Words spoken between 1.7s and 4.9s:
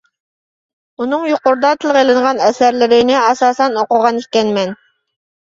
تىلغا ئېلىنغان ئەسەرلىرىنى ئاساسەن ئوقۇغان ئىكەنمەن.